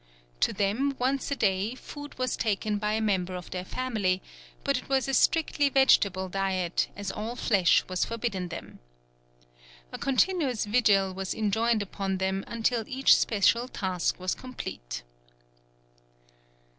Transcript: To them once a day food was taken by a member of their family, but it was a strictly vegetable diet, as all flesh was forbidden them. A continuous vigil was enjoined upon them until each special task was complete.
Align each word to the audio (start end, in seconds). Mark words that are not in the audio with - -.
To 0.39 0.51
them 0.51 0.95
once 0.97 1.29
a 1.29 1.35
day 1.35 1.75
food 1.75 2.17
was 2.17 2.35
taken 2.35 2.79
by 2.79 2.93
a 2.93 3.01
member 3.01 3.35
of 3.35 3.51
their 3.51 3.63
family, 3.63 4.23
but 4.63 4.75
it 4.75 4.89
was 4.89 5.07
a 5.07 5.13
strictly 5.13 5.69
vegetable 5.69 6.27
diet, 6.27 6.87
as 6.95 7.11
all 7.11 7.35
flesh 7.35 7.83
was 7.87 8.03
forbidden 8.03 8.47
them. 8.47 8.79
A 9.91 9.99
continuous 9.99 10.65
vigil 10.65 11.13
was 11.13 11.35
enjoined 11.35 11.83
upon 11.83 12.17
them 12.17 12.43
until 12.47 12.83
each 12.87 13.15
special 13.15 13.67
task 13.67 14.19
was 14.19 14.33
complete. 14.33 15.03